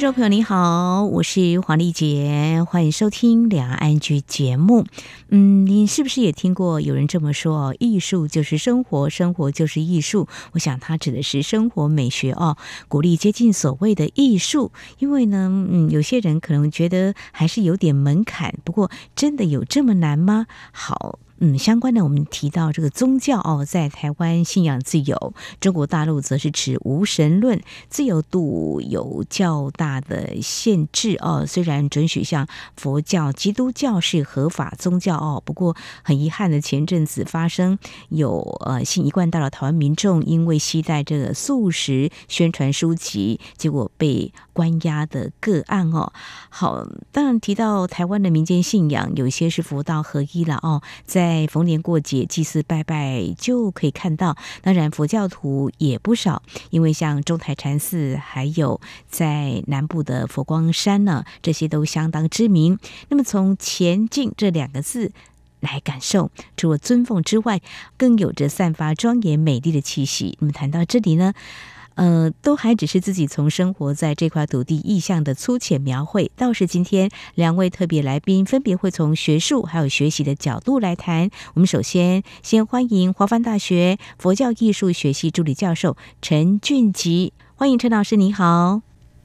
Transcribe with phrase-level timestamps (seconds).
[0.00, 4.86] 听众朋友你好，我是黄丽杰，欢迎收听两岸 ING 节目。
[5.28, 7.76] 嗯，你是不是也听过有人这么说哦？
[7.78, 10.26] 艺术就是生活，生活就是艺术。
[10.52, 12.56] 我想他指的是生活美学哦，
[12.88, 14.72] 鼓励接近所谓的艺术。
[15.00, 18.54] 因为呢，嗯，有些人可能觉得还是有点门槛。
[18.64, 20.46] 不过，真的有这么难吗？
[20.72, 21.18] 好。
[21.42, 27.58] 嗯，相关的我们提到这个宗教哦，在台湾信仰自由，中国大陆则是持无神论，
[27.88, 31.46] 自由度有较大的限制哦。
[31.46, 37.78] 虽然准许像佛教、基督教是合法宗教哦，不过很遗憾的，前阵子发生
[38.10, 46.12] 有呃信一贯道的台湾民众因为携带这个素食宣传书籍，结果被关押的个案哦。
[46.50, 62.78] 好，当然提到台湾的民间信仰，有一些是佛道合一了哦，在逢年过节祭祀拜拜就可以看到，当然佛教徒也不少，因为像中台禅寺，还有在南部的佛光山呢，这些都相当知名。
[63.08, 65.12] 那么从前进这两个字
[65.60, 67.62] 来感受，除了尊奉之外，
[67.96, 70.36] 更有着散发庄严美丽的气息。
[70.40, 71.32] 那么谈到这里呢？
[71.96, 76.30] 呃，都还只是自己从生活在这块土地意象的粗浅描绘。
[76.36, 81.28] 倒是今天两位特别来宾分别会从学术还有学习的角度来谈。
[81.54, 88.80] 我们首先先欢迎华梵大学佛教艺术学系助理教授陈俊吉，欢迎陈老师，你好。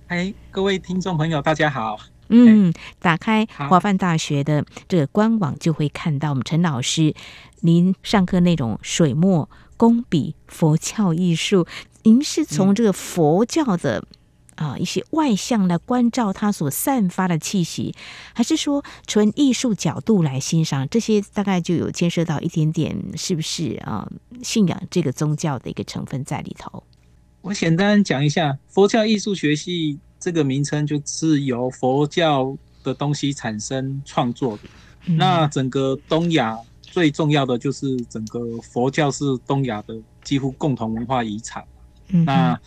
[0.08, 1.98] 哎，各位听众朋友，大家好。
[2.28, 7.14] 嗯，打开华梵大学的这个官网就会看到我们陈老师，
[7.62, 11.66] 您上课内容水墨、工笔、佛教艺术。
[12.06, 14.06] 您是从这个佛教的
[14.54, 17.96] 啊一些外向来关照它所散发的气息，
[18.32, 21.20] 还是说纯艺术角度来欣赏这些？
[21.34, 24.08] 大概就有牵涉到一点点，是不是啊？
[24.44, 26.84] 信仰这个宗教的一个成分在里头。
[27.42, 34.64] 我简单讲一下，佛教艺术学系这个名称就是由佛教的东西产生创作的。
[35.08, 41.64] 嗯、那整个东亚最重要的就是整个佛教是东亚的几乎共同文化遗产。
[42.08, 42.60] 那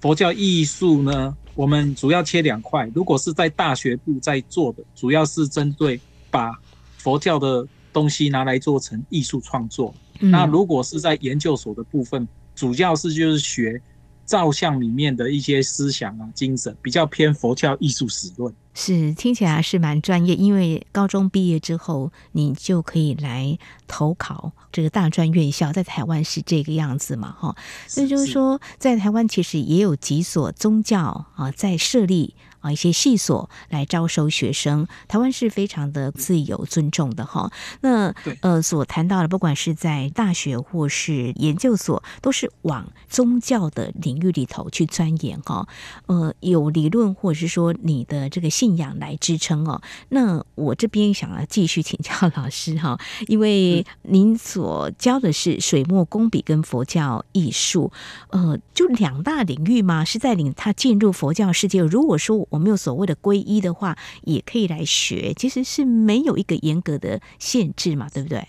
[0.00, 1.36] 佛教艺术呢？
[1.54, 2.90] 我们主要切两块。
[2.94, 6.00] 如果是在大学部在做的，主要是针对
[6.30, 6.52] 把
[6.96, 9.94] 佛教的东西拿来做成艺术创作。
[10.18, 13.80] 那如果是在研究所的部分，主要是就是学
[14.30, 18.54] 造像里面的一些思想啊、精神，比较偏佛教艺术史论。
[18.74, 23.58] 是，听起来是蛮专业，因为高中毕业之后，你就可以来
[23.88, 27.56] 投考这个大专院校，在台湾是这个样子嘛，哈。
[27.88, 32.36] 所以就是说，在台湾其实也有几所宗教啊在设立。
[32.60, 37.50] 啊，一些系所来招收学生，台湾是非常的自由尊重的哈。
[37.80, 45.66] 那呃，所谈到的，不管是在大学或是研究所，都是往宗教的领域里头去钻研哈。
[46.06, 49.80] 呃，有理论或者是说你的这个信仰来支撑哦。
[50.10, 57.90] 那我这边想要继续请教老师哈，因为您所教的是水墨工笔跟佛教艺术，
[58.30, 60.04] 呃，就两大领域吗？
[60.04, 61.80] 是在领他进入佛教世界。
[61.80, 68.46] 如果说我们有所谓的皈依的话，也可以来学，其实是没有一个严格的限制嘛，对不对？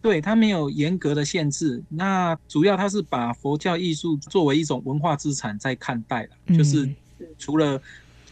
[0.00, 1.80] 对，它没有严格的限制。
[1.88, 6.92] 那主要它是把佛教艺术作为一种文化资产在看待了，嗯、就是
[7.38, 7.80] 除了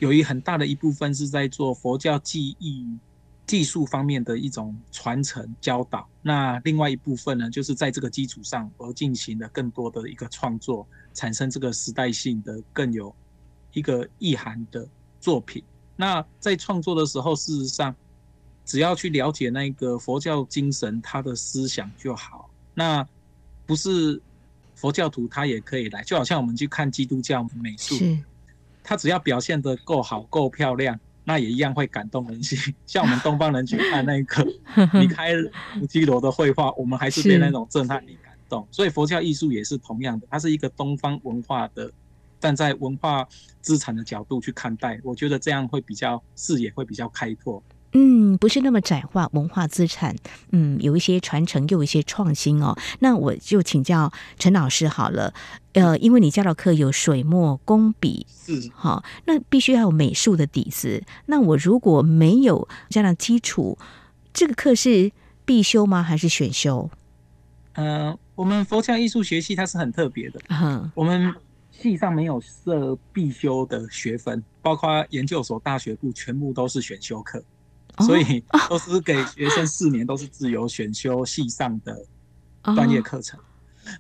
[0.01, 2.99] 有一很大的一部分是在做佛教技艺
[3.47, 13.15] 技术方面的一种传承教导，那另外一部分呢，就是在这个基础上而进行了更多的一个创作，产生这个时代性的更有
[13.73, 14.89] 一个意涵的。
[15.21, 15.63] 作品，
[15.97, 17.95] 那在创作的时候，事实上，
[18.65, 22.49] 只要去了解那个佛教精神，他的思想就好。
[22.75, 23.07] 那
[23.67, 24.21] 不是
[24.75, 27.97] 佛教徒，他也可以来，就好像我们去看基督教美术，
[28.83, 32.59] 他只要表现得够好、够漂亮，那也一样会感动人心。
[32.87, 34.45] 像我们东方人去看那个
[34.99, 38.67] 米开朗基罗的绘画，我们还是被那种震撼力感动。
[38.71, 41.93] 所以佛教艺术也是同样的，它是一个东方文化的。
[42.41, 43.29] 站在文化
[43.61, 47.63] 资产的角度去看待，我觉得这样会比较视野会比较开阔。
[47.93, 50.15] 嗯，不是那么窄化文化资产，
[50.53, 52.77] 嗯，有一些传承，又有一些创新哦。
[53.01, 55.35] 那我就请教陈老师好了，
[55.73, 61.03] 呃，因为你教的课有水墨工笔，是好，那必须要有美术的底子。
[61.27, 63.77] 那我如果没有这样的基础，
[64.33, 65.11] 这个课是
[65.45, 66.01] 必修吗？
[66.01, 66.89] 还是选修？
[67.73, 71.35] 嗯、呃，我们佛教艺术学系它是很特别的，嗯，我们。
[71.81, 77.43] 系上没有设必修的学分，包括研究所、大学部全部都是选修课，
[78.01, 82.05] 所以都是给学生四年都是自由选修系上的
[82.75, 83.41] 专业课程。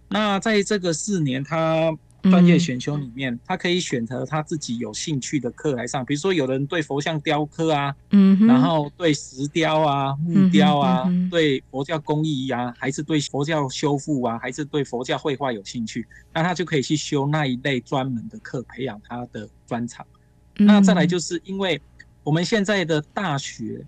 [0.08, 1.96] 那在这个四年，他。
[2.22, 20.04] 专业选修里面，他可以选择他自己有兴趣的课来上，比如说有人对佛像雕刻啊，嗯，然后对石雕啊、木雕啊，对佛教工艺啊，还是对佛教修复啊，还是对佛教绘画有兴趣，那他就可以去修那一类专门的课，培养他的专长。
[20.56, 21.80] 那再来就是因为
[22.22, 23.84] 我们现在的大学，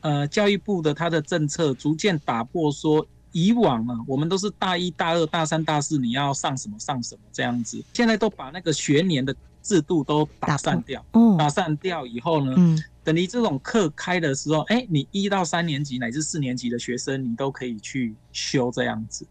[0.00, 3.06] 呃，教育部的他的政策逐渐打破说。
[3.32, 7.82] 以往啊，我们都是大一、大二、大三、大四，你要上什么上什么这样子。
[7.92, 11.04] 现在都把那个学年的制度都打散掉，
[11.38, 19.26] 打散掉以后呢，等你这种课开的时候，哎，你一到三年级乃至四年级的学生，你都可以去修这样子。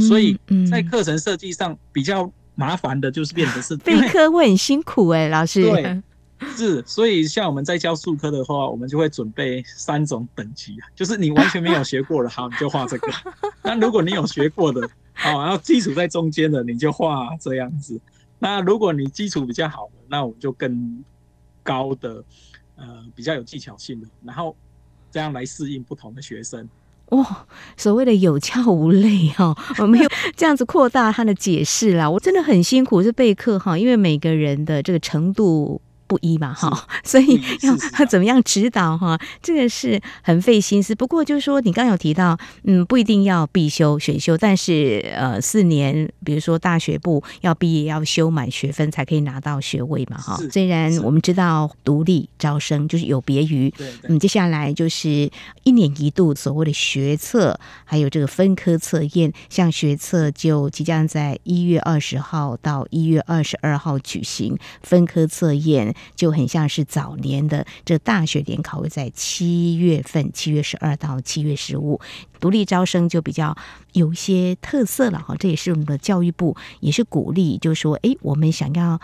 [0.00, 0.38] 所以
[0.70, 5.62] 在课程设计上比较麻烦的就是变成是 备课会很辛苦哎，老师。
[5.62, 6.02] 对。
[6.56, 13.08] 是，所以像我们在教数科的话，我们就会准备三种等级啊，就是你完全没有学过的，好，你就画这个；
[13.62, 17.96] 那如果你有学过的，好，然后基础在中间的，你就画这样子；
[18.38, 21.02] 那如果你基础比较好的，那我们就更
[21.62, 22.24] 高的，
[22.76, 24.54] 呃，比较有技巧性的，然后
[25.10, 26.68] 这样来适应不同的学生。
[27.10, 27.46] 哇，
[27.76, 32.08] 所谓的有教无类哈，我没有 这样子扩大他的解释啦。
[32.08, 35.80] 我真的很辛苦是备课哈，因为每个人的这个程度。
[36.12, 40.94] 不一嘛哈， 所以要他 怎么样指导哈，这个是很费心思。
[40.94, 50.36] 不过就是说，你刚刚有提到，嗯，不一定要必修选修，但是呃，四年，比如说大学部要毕业要修满学分才可以拿到学位嘛哈。
[50.50, 53.72] 虽然我们知道独立招生就是有别于，
[54.02, 55.30] 嗯，接下来就是
[55.62, 65.94] 一年一度所谓的学测，还有这个分科测验，像学测就即将在一月二十号到一月二十二号举行，分科测验。
[66.14, 72.00] 就很像是早年的这大学联考会在七月份，七月十二到七月十五，
[72.40, 73.56] 独立招生就比较
[73.92, 75.34] 有一些特色了哈。
[75.38, 79.00] 这也是我们的教育部也是鼓励，就是说，哎，我们想要。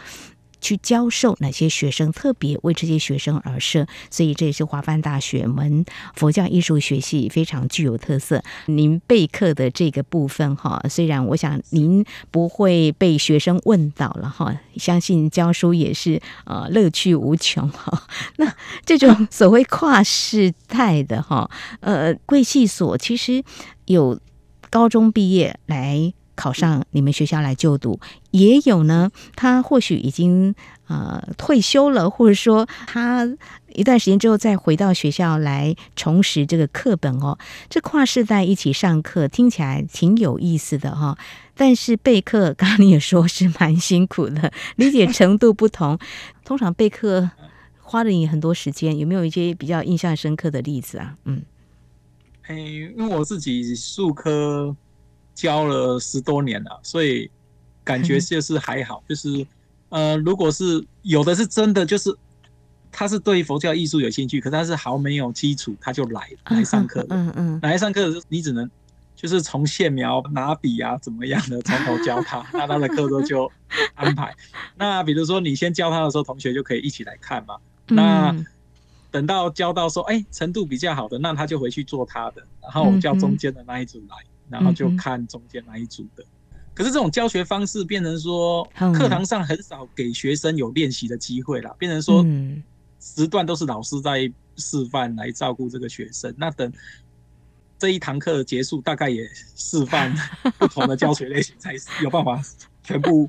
[0.60, 5.84] 去教授哪些学生，特别为这些学生而设，所以这也是华梵大学门
[6.14, 8.42] 佛教艺术学系非常具有特色。
[8.66, 18.06] 您备课的这个部分哈，虽然我想您不会被学生问倒了哈，相信教书也是呃乐趣无穷哈。
[18.36, 18.52] 那
[18.84, 21.50] 这种所谓跨世代的哈，
[21.80, 23.42] 呃贵系所其实
[23.86, 24.18] 有
[24.70, 26.12] 高中毕业来。
[26.38, 27.98] 考上你们学校来就读，
[28.30, 29.10] 也有呢。
[29.34, 30.54] 他或许已经
[30.86, 33.28] 呃退休了，或者说他
[33.74, 37.36] 一段时间之后再回到学校来重拾这个课本哦。
[37.68, 41.18] 这跨世代一起上课，听起来挺有意思的哈、哦。
[41.56, 45.98] 但是备课，刚刚你也说是蛮辛苦的， 理解程度不同。
[46.44, 47.28] 通常备课
[47.80, 51.16] 花了你很多时间，有没有一些比较印象深刻的例子啊？
[51.24, 51.42] 嗯，
[52.46, 54.76] 哎，因为我自己数科。
[55.38, 57.30] 教了十多年了，所以
[57.84, 59.46] 感觉就是还好，就是
[59.88, 62.12] 呃，如果是有的是真的，就是
[62.90, 68.68] 他是对佛教艺术有兴趣，可他是毫没有基础，他就来来上课，嗯嗯，来上课的时候，你只能
[69.14, 73.48] 就是从线描、拿笔啊怎么样的从头教他，那他的课都就
[73.94, 74.34] 安排。
[74.76, 77.56] 那比如说你先教他的时候，同学就可以一起来看嘛。
[77.86, 78.34] 那
[79.12, 84.16] 等到教到说，哎，程度比较好的，那他就回去做他的，然后我叫中间的那一组来。
[84.50, 86.24] 然后就看中间那一组的，
[86.74, 88.64] 可是这种教学方式变成说，
[88.94, 92.24] 课堂上很少给学生有练习的机会了，变成说，
[93.00, 96.34] 时段都是老师在示范来照顾这个学生。
[96.38, 96.72] 那等
[97.78, 100.14] 这一堂课结束，大概也示范
[100.58, 102.40] 不同的教学类型，才有办法
[102.82, 103.28] 全部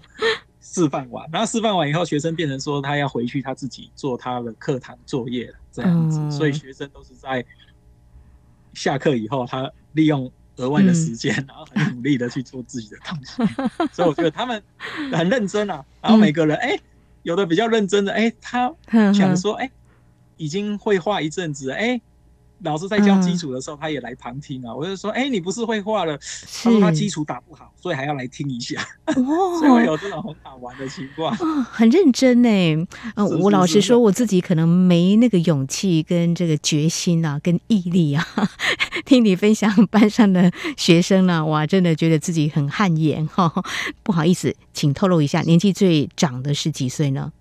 [0.61, 1.29] 示范完。
[1.31, 6.31] 然后示范完以后，学生变成说他要回去他自己做他的课堂作业了，这样子。
[6.31, 7.43] 所以学生都是在
[8.73, 10.31] 下课以后，他利用。
[10.59, 13.33] 额外的时间，然后很努力的去做自己的东西，
[13.91, 14.61] 所以我觉得他们
[15.11, 15.83] 很认真啊。
[16.01, 16.79] 然后每个人，哎，
[17.23, 18.71] 有的比较认真的，哎，他
[19.13, 19.69] 想说，哎，
[20.37, 21.99] 已经会画一阵子，哎。
[22.63, 24.73] 老师在教基础的时候，他也来旁听啊。
[24.73, 26.17] 我就说，哎，你不是会画了？
[26.63, 28.81] 他说他基础打不好，所以还要来听一下。
[29.07, 29.15] 哦，
[29.59, 31.35] 所以会有这种很好玩的情况。
[31.35, 32.87] 很认真呢。
[33.15, 38.25] 呃，我老实说，我自己可能没那个勇气跟这个决心啊，跟毅力啊。
[39.05, 43.51] 听你分享班上的学生呢， 哇，真的觉得自己很汗颜哈。
[44.03, 47.31] 不好意思，请透露一下，年纪最长的是几岁呢？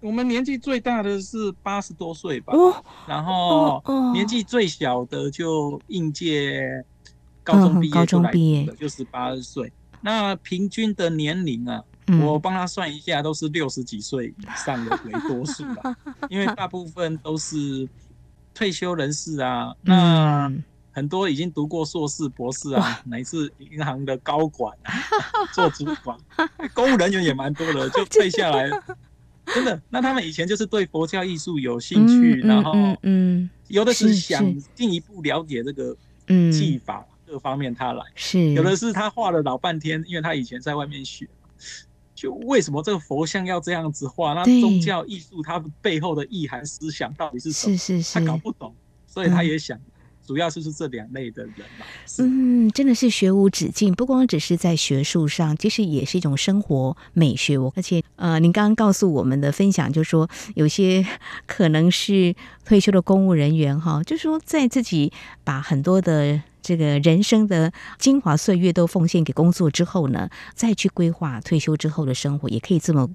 [0.00, 6.84] 我们年纪最大的是八十多岁吧，哦、然后年纪最小的就应届
[7.42, 9.72] 高中毕业就来的就十八岁。
[10.00, 15.96] 那平均的年龄啊，嗯、我帮他算一下，都是六十几岁以上的为多数吧，
[16.30, 17.88] 因为大部分都是
[18.54, 19.74] 退休人士啊。
[19.82, 20.52] 嗯、那
[20.92, 24.94] 很多已经读过硕士、博士啊，乃至银行的高管啊，
[25.52, 26.16] 做主管，
[26.72, 28.70] 公务人员也蛮多的，就 退下来。
[29.54, 35.96] 真的，那他们以前就是对佛教艺术有兴趣，嗯、然后嗯，有的是想进一步了解这个
[36.52, 41.28] 技法各方面，他来是有的是他画了老半天，因为他以前在外面学，
[42.14, 44.34] 就为什么这个佛像要这样子画？
[44.34, 47.76] 那宗教艺术它背后的意涵思想到底是什么？
[47.76, 48.74] 是是是，他搞不懂，
[49.06, 49.78] 所以他也想。
[50.28, 51.86] 主要就是这两类的人嘛。
[52.18, 57.56] 嗯，真的是学无止境，不光只是在学术上，其实也是一种生活美学。
[57.56, 61.02] 我而且呃，您刚刚告诉我们的分享，就是说有些
[61.46, 62.34] 可能是
[62.66, 65.10] 退休的公务人员哈，就是说在自己
[65.44, 73.08] 把很多的这个人生的精华岁月都奉献给工作之后呢，再去规划退休之后的生活，也可以这么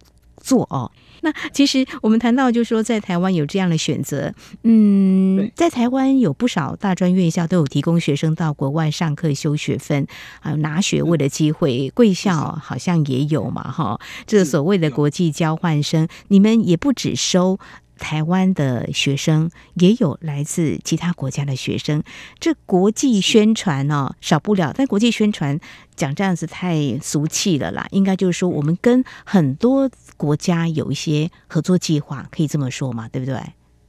[0.44, 0.92] 做哦。
[1.22, 4.34] 那其实我们谈到，就是说在台湾有这样的选择，
[4.64, 10.06] 嗯，在台湾有不少大专院校都有提供学生到国外上课修学分，
[10.42, 11.90] 还有拿学位的机会。
[11.96, 13.98] 贵校好像也有嘛，哈，
[14.28, 17.58] 这所谓的国际交换生，你们也不只收。
[17.98, 22.04] 台湾的学生也有来自其他国家的学生，
[22.40, 24.74] 这国际宣传哦，少不了。
[24.76, 25.60] 但国际宣传
[25.96, 33.40] 讲这样子太俗气了啦，应该就是说我们跟很多国家有一些合作计划，可以这么说嘛，对不对？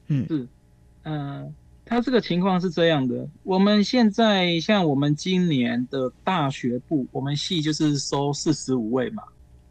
[0.09, 0.47] 嗯，是，
[1.03, 1.53] 嗯、呃，
[1.85, 3.27] 他这个情况是这样的。
[3.43, 9.23] 我们现在像我们今年的大学部，我们系就是收四十五位嘛，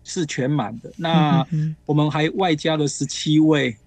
[0.04, 0.92] 是全满的。
[0.98, 1.46] 那
[1.86, 3.78] 我们还外加了十七位。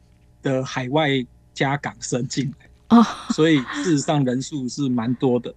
[0.47, 1.11] 的海外
[1.53, 5.53] 加港生进来啊，所以事实上人数是蛮多的。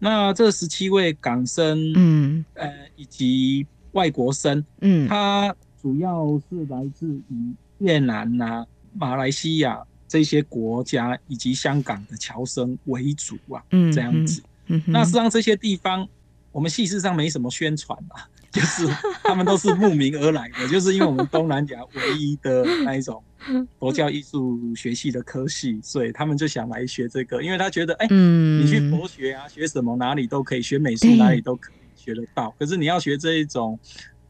[0.00, 14.42] 那这十七位港生，嗯，呃，以及外国生，嗯，他主要是来自于越南呐、啊、马来西亚这些国家，以及香港的侨生为主啊，嗯，这样子。
[14.66, 16.08] 嗯那实际上这些地方，
[16.50, 18.26] 我们戏事上没什么宣传啊。
[18.52, 18.86] 就是
[19.24, 23.24] 他们都是慕名而来的，就是因为我们东南亚唯一的那一种
[23.78, 32.54] 佛教艺术学系的科系，所以他们就想来学这个，因为他觉得，哎、欸，你去佛学啊，学什么哪里都可以，学美术哪里都可以学得到。
[32.58, 33.78] 可是你要学这一种，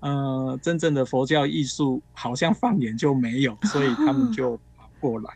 [0.00, 5.30] 呃，真正的佛教艺术，好像放眼就没有， 所以他们就跑过来。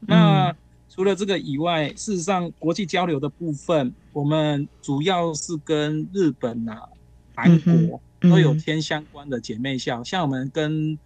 [0.00, 0.54] 那
[0.88, 6.82] 除了这个以外，事实上国际交流的部分，我们主要是跟日本啊、
[7.34, 8.00] 韩国。
[8.20, 10.98] 都有签相关的姐妹校，像我们跟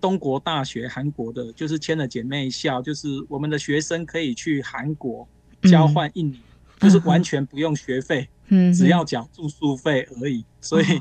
[0.00, 5.26] 东国大学韩国的，就是签了姐妹校，就是我们的学生可以去韩国
[5.62, 6.40] 交换一年，
[6.80, 8.28] 就是完全不用学费，
[8.74, 11.00] 只要缴住宿费而已，所以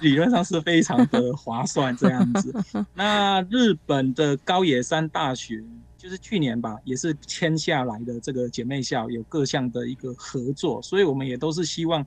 [0.00, 2.54] 理论上是非常的划算这样子。
[2.94, 5.62] 那日本的高野山大学，
[5.96, 12.06] 就是去年吧，也是签下来的这个姐妹校，有各项的一个合作，所以我们也都是希望。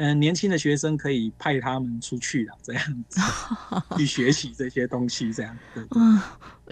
[0.00, 3.20] 嗯、呃，年轻的学生可以派他们出去了，这样子
[3.98, 6.00] 去学习这些东西，这样对，对。
[6.00, 6.20] 嗯，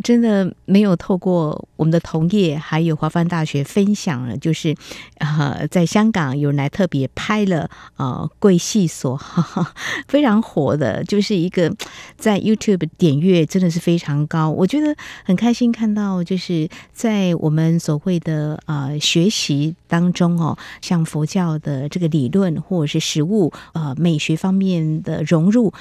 [0.03, 4.75] 真的没有透过我们的同业，还有华梵大学分享了，就是
[5.19, 9.75] 呃，在香港有人来特别拍了呃贵系所，哈哈，
[10.09, 11.75] 非常火的，就是一个
[12.19, 14.51] 在 YouTube 点阅真的是非常高。
[14.51, 23.07] 我觉得很开心看到，就是在我们所谓的呃学习当中哦，像佛教的这个理论或者是。
[23.07, 25.73] 食物，呃，美学方面的融入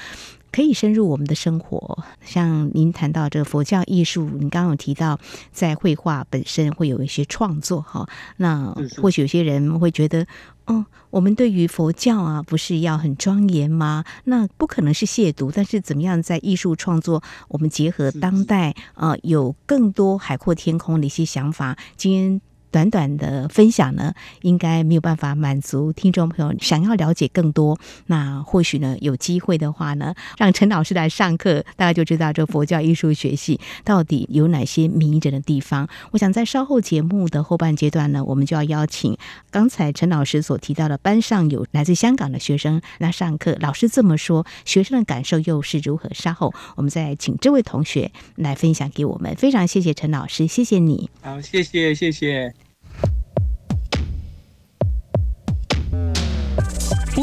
[0.52, 1.98] 可以深入我们的生活。
[2.24, 5.18] 像您谈到这个佛教艺术，您刚刚有提到
[5.52, 8.08] 在绘画本身会有一些创作哈。
[8.38, 10.26] 那或许有些人会觉得，
[10.66, 14.04] 哦，我们对于佛教啊，不是要很庄严吗？
[14.24, 15.52] 那不可能是亵渎。
[15.54, 21.76] 但是怎么样在艺术创作，我们结合当代啊，有更多海阔天空的一些想法。
[21.96, 22.40] 今天。
[22.76, 27.78] 短短的分享呢，应该没有办法满足听众朋友想要了解更多。
[28.08, 35.88] 那或许呢，有机会的话呢，让陈老师来上课，大家就知道这佛教艺术学系到底有哪些迷人的地方。
[36.10, 39.16] 我想在稍后节目的后半阶段呢，我们就要邀请
[39.50, 43.56] 刚才陈老师所提到的班上有来自香港的学生来上课。
[43.58, 46.10] 老师这么说，学生的感受又是如何？
[46.12, 49.34] 稍后我们再请这位同学来分享给我们。
[49.36, 51.08] 非常谢谢陈老师，谢谢你。
[51.22, 52.65] 好，谢谢，谢谢。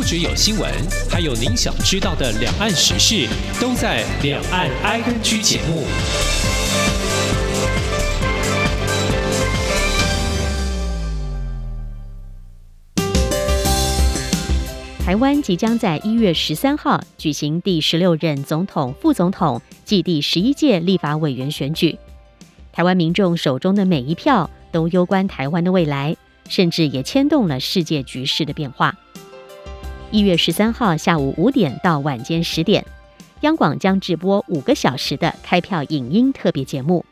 [0.06, 0.70] 只有新闻，
[1.10, 3.26] 还有您想知道的两岸时事，
[3.60, 5.86] 都在《两岸 ING》节目。
[15.06, 21.98] 台湾即将在一月十三号举行第十六任总统、副总统暨第十一届立法委员选举。
[22.74, 26.18] 台湾民众手中的每一票都攸关台湾的未来，
[26.50, 28.94] 甚至也牵动了世界局势的变化。
[30.14, 32.86] 一月十三号下午五点到晚间十点，
[33.42, 37.04] 央广将直播五个小时的开票影音特别节目，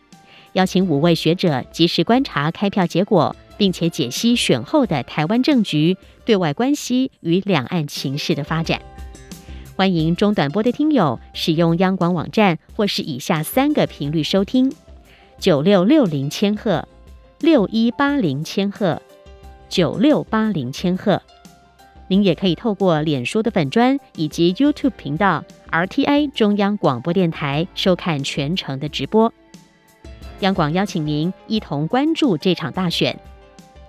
[0.54, 3.36] 邀请五位学者及时观察开票结果。
[3.58, 8.82] 并且解析选后的台湾政局、对外关系与两岸情势的发展。
[9.76, 14.74] 欢迎中短波的听友使用央广网站或是以下三个频率收听：
[15.38, 16.88] 九六六零千赫、
[17.40, 19.00] 六一八零千赫、
[19.70, 21.22] 九六八零千赫。
[22.12, 29.32] 您也可以透过脸书的粉砖以及 YouTube 频道 RTI 中央广播电台收看全程的直播。
[30.42, 33.18] 央广邀请您一同关注这场大选。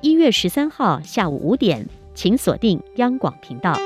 [0.03, 3.77] 一月十三号下午五点，请锁定央广频道。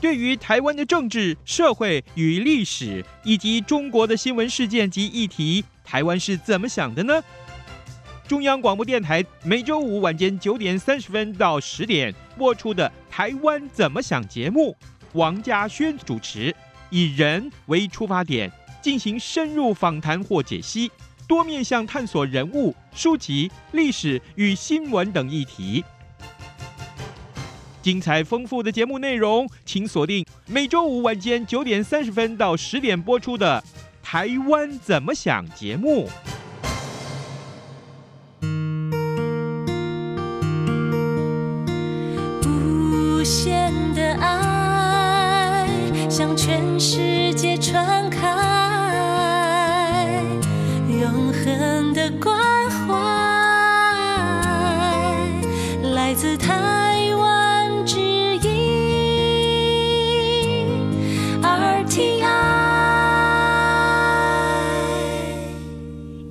[0.00, 7.22] 对于台湾的政治、社会与历史，以及中国的新闻事件及议题，台湾是怎么想的呢？
[8.26, 14.74] 中央广播电台每周五晚间九点三十分到十点播出的《台湾怎么想》节目，
[15.12, 16.54] 王家轩主持。
[16.90, 18.50] 以人为出发点，
[18.80, 20.90] 进行深入访谈或解析，
[21.26, 25.84] 多面向探索人物、书籍、历史与新闻等议题。
[27.82, 33.62] 精彩丰富的节目内容，请锁定每周五晚间九点三十分到十点播出的
[34.04, 36.08] 《台湾怎么想》节目。
[42.44, 44.54] 无限的爱。
[46.16, 48.53] 向全世界传开，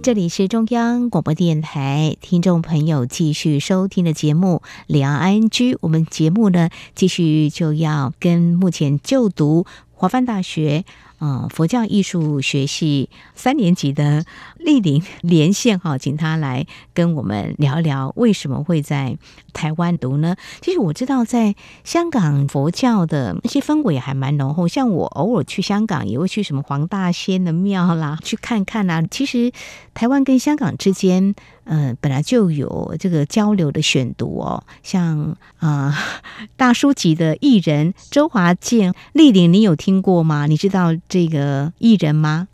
[0.04, 5.48] 这里是中央广播电台，听众朋友继续收听的节目《两岸 ING》。
[5.80, 10.84] 我们节目呢，继续就要跟目前就读华梵大学。
[11.26, 14.26] 嗯，佛教艺术学系三年级的
[14.58, 19.18] 丽玲连线哈，请他来跟我们聊聊为什么会在
[19.54, 20.36] 台湾读呢？
[20.60, 21.56] 其实我知道，在
[21.86, 29.02] 香港佛教的那些氛围还蛮浓厚，像我偶尔去香港也会去什么黄大仙的庙啦，去看看啊。
[29.10, 29.54] 其实
[29.94, 35.96] 台湾跟香港之间，嗯，本来就有这个交流的选读哦，像啊、
[36.58, 40.46] 大叔级的艺人周华健、丽玲，你有听过吗？
[40.48, 40.94] 你知道？
[41.08, 42.48] 这个艺人吗？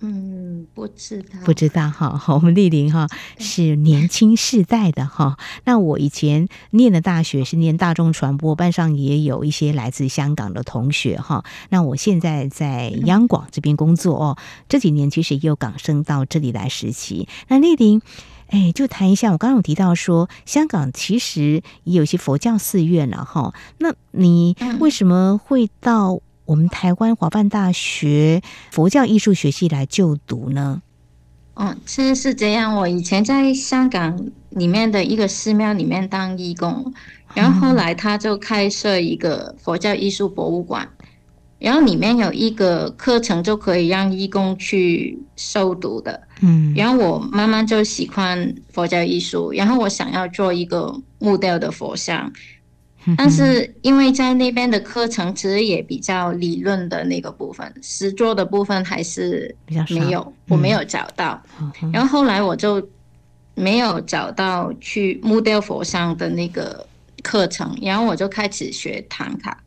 [0.00, 2.20] 嗯，不知道，不知道哈。
[2.32, 3.08] 我们丽玲哈
[3.38, 5.36] 是年轻世代的哈。
[5.64, 11.44] 那我以前念的大学是念大众传播，班上也有一些来自香港的同学哈。
[11.70, 17.26] 那我现在在央广这边工作哦，这几年其实也有港生到这里来实习。
[17.48, 18.00] 那丽玲，
[18.50, 23.52] 哎，就谈一下，我刚刚有提到说，香港其实也有一些佛教寺院了哈。
[23.78, 26.20] 那你为什么会到？
[26.48, 30.80] 我们台湾华梵大学佛教艺术学系来就读呢？
[31.52, 32.74] 哦，其实是这样。
[32.74, 36.94] 我以前在香港里面的一个寺庙里面当义工，
[37.34, 40.88] 然后后来他就开设一个佛教艺术博物馆，
[41.58, 46.18] 然后里面有一个课程就可以让义工去修读的。
[46.40, 52.32] 嗯，然后我慢慢就喜欢佛教艺术，然后我想要做一个木雕的佛像。
[53.16, 59.54] 但是因为在那边的课程其实也比较理论的那个部分，实作的部分还是
[59.88, 61.42] 没有，我没有找到。
[61.92, 62.86] 然后后来我就
[63.54, 66.86] 没有找到去木雕佛像的那个
[67.22, 69.62] 课程，然后我就开始学唐卡。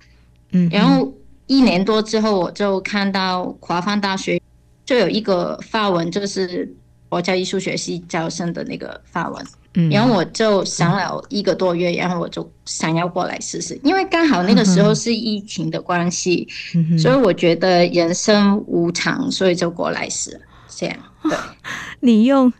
[0.52, 1.12] 嗯，然后
[1.48, 4.40] 一年多之后，我就看到华梵大学
[4.86, 6.72] 就有一个发文，就是
[7.10, 9.46] 佛教艺术学系招生的那个发文。
[9.74, 20.98] 嗯，然后我就想了一个多月，然后我就想要过来试试，因为刚好那个时候是疫情的关系，嗯、所以我觉得人生无常，所以就过来试，这样。
[21.24, 21.38] 对，
[22.02, 22.52] 你用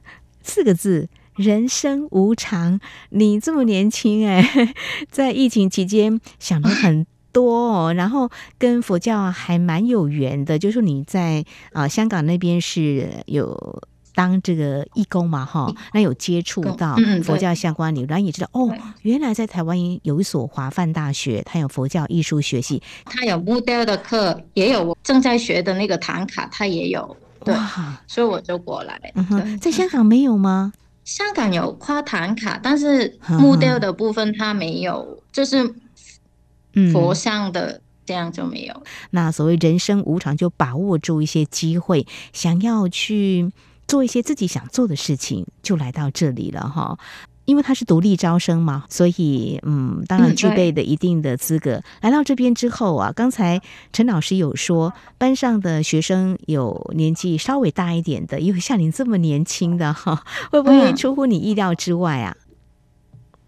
[0.42, 2.80] 四个字“人生无常”，
[3.12, 4.74] 你这么年轻哎，
[5.12, 11.44] 在疫情期间想了很多哦，然后跟佛教还蛮有缘的，就是你在
[11.74, 13.84] 啊、呃、香港那边是有。
[14.14, 27.18] 当这个义工嘛，哈，那有接触到佛教相关领域，然后也知道哦，原来在台湾有一所华梵大学，它有佛教艺术学系，它有木雕的课，也有我正在学的那个唐卡，它也有。
[27.44, 27.56] 对，
[28.06, 29.00] 所以我就过来。
[29.16, 30.74] 嗯哼，在香港没有吗？
[31.04, 35.74] 香港有跨唐卡，但是木雕的部分它没有，就是
[36.94, 38.74] 佛像的这样就没有。
[38.76, 43.52] 嗯、那所谓人生无常，就把握住一些机会，想要去
[43.92, 46.98] 做一些自己想做的事情，就来到这里了哈。
[47.44, 51.74] 因为他是独立招生嘛，所以嗯，当然具备的一定的资格。
[51.74, 53.60] 嗯、来到这边之后啊，刚才
[53.92, 62.38] 陈老师有说，班上的学生有年纪稍微大一点的，也有像您这么年轻的哈， 会不会出乎你意料之外啊？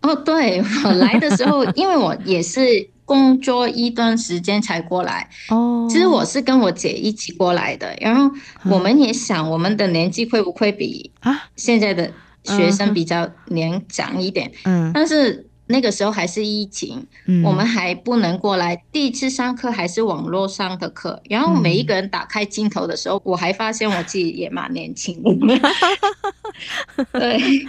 [0.01, 5.87] 嗯、哦，对，我来的时候， 因为我也是工作一段时间才过来哦。
[5.89, 8.35] 其实我是跟我姐一起过来的，然后
[8.69, 12.11] 我们也想，我们的年纪会不会比啊现在的？
[12.45, 18.75] 学生比较年长一点，嗯，但是那个时候还是疫情，嗯，我们还不能过来。
[18.91, 25.33] 第一次上课还是网络上的课，然后每一个人打开镜头的时候，我还发现我自己也蛮年轻的。
[27.11, 27.65] 对，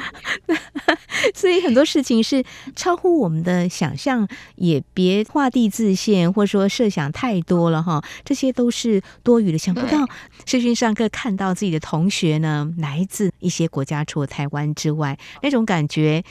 [1.34, 2.44] 所以很多事情是
[2.76, 8.04] 超乎我们的想象，也别画地自限，或者说设想太多了哈。
[8.22, 9.58] 这些都是多余的。
[9.64, 10.06] 想不到
[10.44, 16.22] 视讯上课看到自己的同学呢，来自一些国家，除了台湾之外，那种感觉，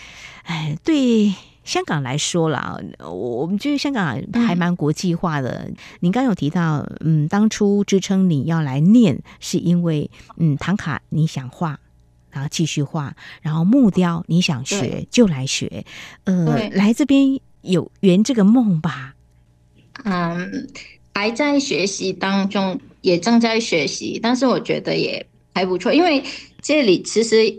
[0.43, 5.69] 哎，对香港来说啦，我们觉得香港还蛮国际化的。
[6.01, 11.79] 您刚有提到，嗯，当初支撑你要来念，是因为嗯，唐卡你想画。
[12.31, 15.85] 然后继续画，然后木雕，你想学就来学，
[16.23, 19.13] 呃，来这边有圆这个梦吧？
[20.03, 20.67] 嗯，
[21.13, 25.23] 还在学习当中，也正在学习，但是我觉得也
[25.53, 26.23] 还不错，因为
[26.59, 27.55] 这里其实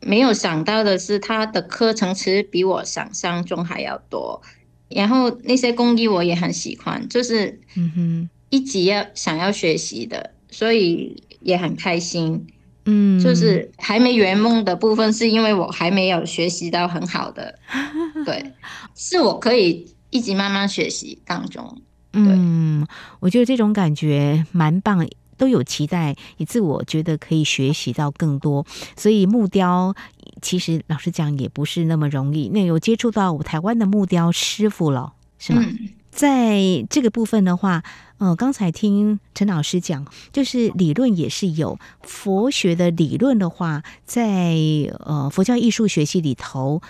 [0.00, 4.40] 没有想到的是，他的课程其实比我想象中还要多，
[4.88, 12.46] 然后那些工艺我也很喜欢，就是嗯哼，一直要想要学习的，所以也很开心。
[12.90, 17.58] 嗯，就是还没圆梦的部分，是因为我还没有学习到很好的，
[18.24, 18.52] 对，
[18.94, 21.82] 是我可以一直慢慢学习当中。
[22.14, 22.86] 嗯，
[23.20, 25.06] 我觉得这种感觉蛮棒，
[25.38, 28.66] 都有期待，也自我觉得可以学习到更多。
[28.96, 29.94] 所以木雕
[30.42, 32.50] 其实老实讲也不是那么容易。
[32.50, 35.62] 那有接触到我台湾的木雕师傅了，是吗？
[35.64, 37.84] 嗯在这个部分的话，
[38.16, 44.56] 呃，刚才听陈老师讲，就是理论也是有佛学的理论的话，在
[44.98, 46.82] 呃佛教艺术学系里头，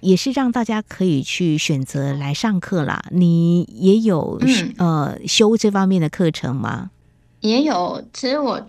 [0.00, 3.02] 也是让大家可以去选择来上课啦。
[3.10, 4.40] 你也有
[4.78, 6.90] 呃修这方面的课程吗？
[7.40, 8.66] 也有，其实我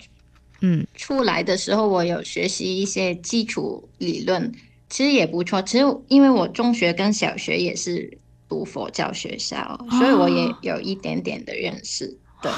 [0.62, 4.52] 嗯出来的时候，我有学习一些基础理论，
[4.90, 5.62] 其实也不错。
[5.62, 8.18] 其实因为我中学跟小学也是。
[8.52, 12.18] 读佛教学校，所以我也有一点点的认识。
[12.42, 12.52] 哦、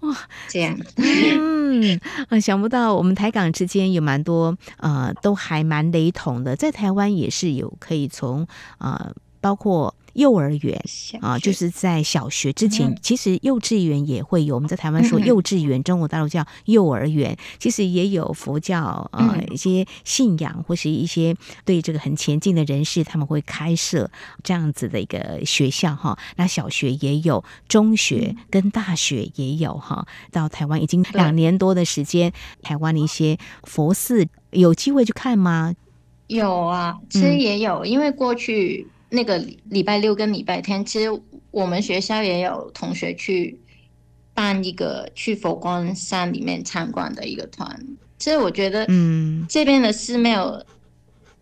[0.00, 0.16] 对， 哇，
[0.48, 2.00] 这样，嗯，
[2.40, 8.46] 想不到我们台港之间有蛮多，呃，都还蛮雷同的，在台湾也是有可以从，
[8.78, 9.94] 呃，包括。
[10.14, 10.82] 幼儿园
[11.20, 14.54] 啊，就是在小学之前，其实幼稚园也会有。
[14.54, 24.10] 我们在台湾说幼稚园，中国大陆叫幼儿园，其实也有佛教啊一些信仰或是一些对这个很前进的人士，他们会开设
[24.42, 26.18] 这样子的一个学校哈。
[26.36, 30.06] 那小学也有，中学跟大学也有哈。
[30.30, 35.74] 到台湾已经两年多的时间，台湾的一些佛寺有机会去看吗？
[36.26, 38.86] 有啊，其实也有，因为过去。
[39.12, 41.08] 那个礼拜六跟礼拜天，其实
[41.50, 43.60] 我们学校也有同学去
[44.32, 47.78] 办一个去佛光山里面参观的一个团。
[48.18, 50.64] 其实我觉得，嗯，这边的寺庙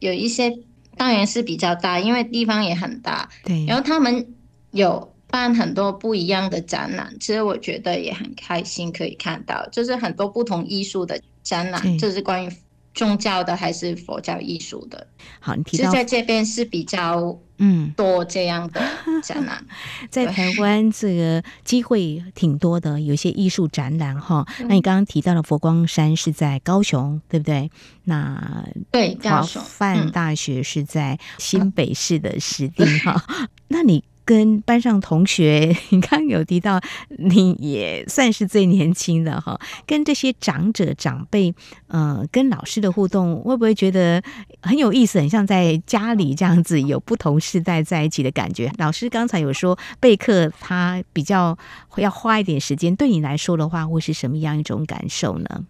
[0.00, 0.52] 有一些
[0.96, 3.30] 当然是比较大，因为地方也很大。
[3.44, 3.64] 对。
[3.66, 4.34] 然后他们
[4.72, 12.50] 有办很多不一样的展览，其实我觉得也很开心可以看到，就是很多不同艺术的展览，就是关于。
[12.94, 15.06] 宗教的还是佛教艺术的？
[15.38, 18.80] 好，你提到在这边是比较嗯多这样的
[19.22, 19.64] 展览，
[20.10, 24.46] 在台湾这个机会挺多的，有一些艺术展览哈。
[24.60, 27.70] 那你刚刚提到的佛光山是在高雄，对不对？
[28.04, 29.62] 那对，高雄。
[29.62, 33.24] 华梵大学是在新北市的实地哈。
[33.68, 34.02] 那你？
[34.24, 36.80] 跟班上同学，你 刚刚有提到，
[37.18, 39.58] 你也算是最年轻的哈。
[39.86, 41.52] 跟这些长者长辈，
[41.88, 44.22] 呃，跟老师的互动，会不会觉得
[44.62, 45.18] 很有意思？
[45.18, 48.70] 很像在家里这样子，有不同世代在一起的感觉。
[48.78, 51.58] 老师刚才有说备课，他比较
[51.96, 55.66] 要花一点时间，对你来说的话，会是什么样一种感受呢？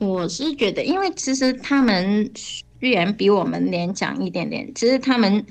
[0.00, 2.30] 我是觉得，因为其实他们
[2.80, 5.44] 虽然比我们年长一点点，其实他们。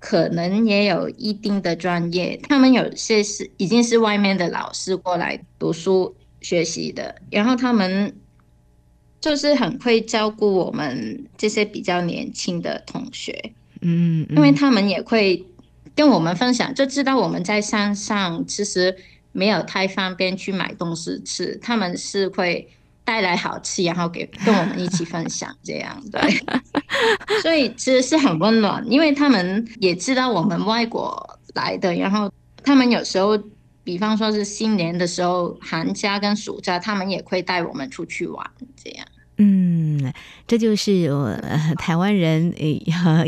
[0.00, 8.16] 可能也有一定的专业，他们有些是已经是外面的老师过来读书学习的，然后他们
[9.20, 15.44] 就是很会照顾我们这些比较年轻的同学，嗯，嗯，因为他们也会
[15.94, 18.96] 跟我们分享，就知道我们在山上其实
[19.32, 22.66] 没有太方便去买东西吃，他们是会
[23.04, 26.20] 带来好吃，然后给跟我们一起分享这样，对，
[27.42, 32.32] 所以其实是很温暖，因为他们也知道我们外国来的，然后
[32.62, 33.38] 他们有时候。
[33.82, 39.06] 比方说是新年的时候，寒假跟暑假，他们也会带我们出去玩，这样。
[39.38, 40.12] 嗯，
[40.46, 42.80] 这就是我、呃、台湾人诶，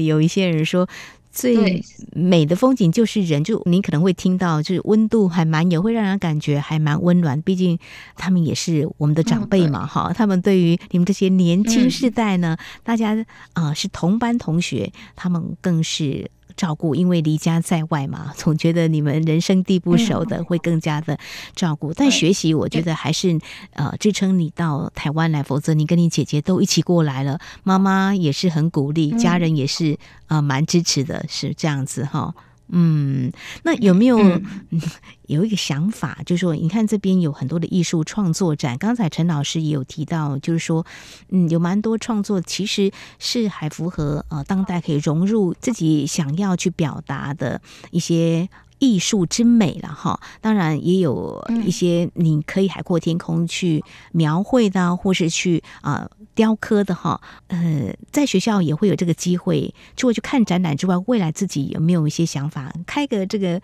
[0.05, 0.87] 有一些人说
[1.33, 7.41] 最美的风景就是人，就你可能会听到，就是温度还蛮也会让人感觉还蛮温暖。
[7.43, 7.79] 毕竟
[8.17, 13.15] 他们也是我们的长辈嘛，哈、嗯，他们对于你们这些年轻世代呢，嗯、大家
[13.55, 16.31] 啊、呃、是同班同学，他们更是。
[16.57, 21.19] 照顾，因为离家在外嘛， 总觉得你们人生地不熟的，会更加的
[21.55, 21.93] 照顾。
[21.93, 23.39] 但学习，我觉得还是
[23.73, 32.35] 呃支撑你到台湾来，否则你跟你姐姐都一起过来了，妈妈也是很鼓励，家人也是呃蛮支持的，是这样子哈。
[32.69, 33.33] 嗯，
[33.65, 34.43] 那有没有、嗯、
[35.29, 40.87] 有一个想法，就是说，你看这边有很多的艺术创作展，刚才陈老师也有提到，就是说，
[41.29, 48.49] 嗯，有蛮多创作其实是还符合呃当代可以融入自己想要去表达的一些。
[48.83, 57.21] 艺术之美了哈，当然也有一些你可以海阔天空去描绘的，或是去啊、呃、雕刻的哈。
[57.47, 63.63] 呃，在学校也会有这个机会，除了去看展览之外，未来自己有没有一些想法，开个这个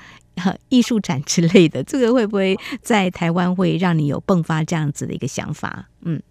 [0.69, 1.83] 艺术展之类的？
[1.83, 5.89] 这个会不会在台湾会让你有迸发这样子的一个想法？
[6.03, 6.23] 嗯，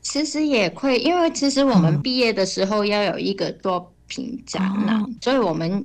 [0.00, 5.84] 其实也会，因为其实我们毕业的时候要有一个作品展览，嗯、所以我们。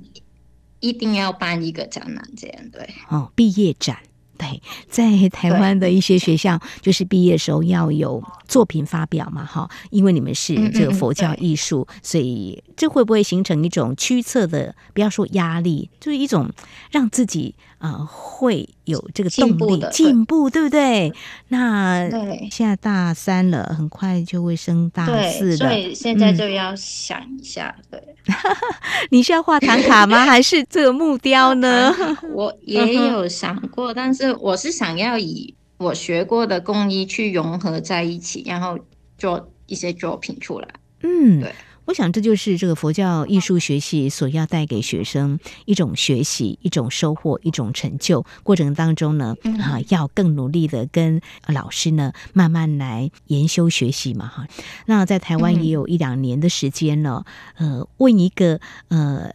[0.84, 3.30] 一定要办一个展览，这样对哦。
[3.34, 3.96] 毕业展，
[4.36, 9.66] 对，在台湾的一些学校，就是毕业时候要有作品发表嘛，哈。
[9.88, 14.74] 因为你们是这个佛教艺术，所以这会不会形成一种驱策的？
[14.92, 16.50] 不要说压力，就是一种
[16.90, 17.54] 让自己。
[17.78, 21.12] 啊、呃，会有这个动力进步，对不对？
[21.48, 22.08] 那
[22.50, 28.14] 现在大三了，很快就会升大四了，所以现在就要想一下，嗯、对。
[29.10, 30.24] 你是要画唐卡吗？
[30.26, 31.94] 还是这个木雕呢？
[32.32, 38.78] 我 也有想过，但是我是想要以我学过的工艺去融合在一起，然后
[39.18, 40.68] 做一些作品出来。
[41.02, 41.52] 嗯，对。
[41.86, 54.46] 我想这就是这个佛教艺术学系所要带给学生一种学习、一种收获、一种成就过程当中呢，啊，要更努力的跟老师呢慢慢来研修学习嘛，哈。
[54.86, 59.30] 那在台湾也有一两年的时间了，呃，问一个呃，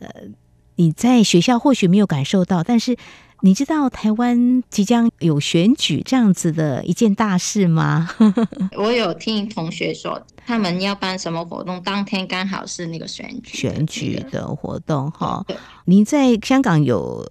[0.75, 2.97] 你在学校或许没有感受到，但是。
[3.41, 8.09] 你知道台湾即将有选举这样子的一件大事吗？
[8.77, 15.45] 我有听同学说，他们要办什么活动，当天刚好是那个选举选举的活动哈。
[15.85, 17.25] 您在香港有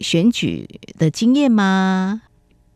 [0.00, 2.22] 选举的经验吗？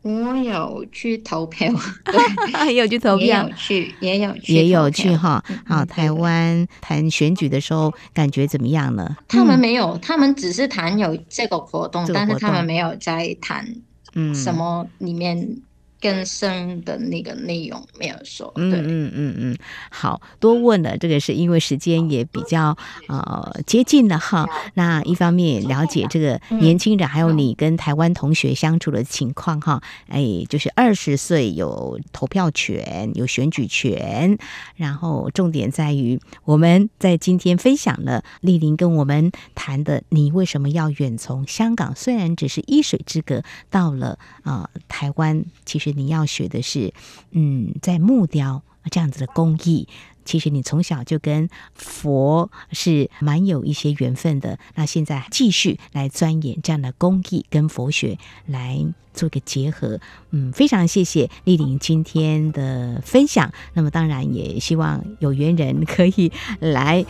[0.05, 1.73] 我有去投票，
[2.67, 5.43] 也有去投票，也有去，也有去，也有去哈。
[5.65, 9.17] 好，台湾谈选举的时候感觉怎么样呢？
[9.27, 13.65] 他们没有，他们只是谈有这个活动，但是他们没有在谈
[14.13, 15.57] 嗯什么里面。
[16.05, 19.57] 更深的那个内容没有说，对，嗯嗯嗯嗯，
[19.89, 24.47] 好多问了，这个是因为时间也比较呃接近了哈。
[24.75, 34.37] 那一方面了解这个年轻人，还有你跟台湾同学相处的情况哈，哎，就是二十岁有投票权，有选举权，
[34.75, 41.95] 然后重点在于我们在今天分享了丽玲跟我们谈的，你为什么要远从香港？
[41.95, 43.41] 虽然只是一水之隔，
[43.71, 45.94] 到了啊、呃、台湾，其实。
[45.95, 46.93] 你要学的是，
[47.31, 49.87] 嗯，在木雕这样子的工艺，
[50.25, 54.59] 其实你从小就跟佛是蛮有一些缘分的。
[54.75, 59.99] 那现在继续来钻研这样的工艺跟佛学来做个结合，
[60.31, 63.51] 嗯，非常谢谢丽玲今天的分享。
[63.73, 67.05] 那么当然也希望有缘人可以来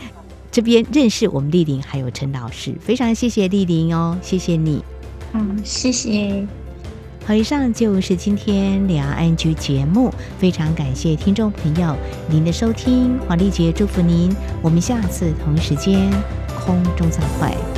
[0.50, 2.74] 这边认识我们丽玲还有陈老师。
[2.80, 4.82] 非常谢谢丽玲哦，谢谢你。
[5.32, 6.46] 嗯，谢谢。
[7.26, 11.96] 好，以上就是今天两岸局节目，非常感谢听众朋友
[12.30, 16.08] 您的收听，黄丽杰祝福您，我们下次同一时间
[16.64, 17.75] 空中再会。